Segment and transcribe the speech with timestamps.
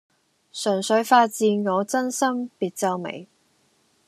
[0.51, 3.27] 純粹發自我真心別皺眉